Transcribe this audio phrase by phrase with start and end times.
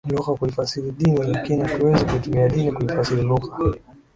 [0.09, 3.73] lugha kuifasili dini lakini hatuwezi kuitumia dini kuifasili lugha